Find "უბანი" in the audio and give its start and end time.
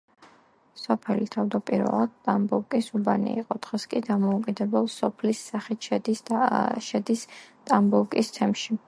2.99-3.35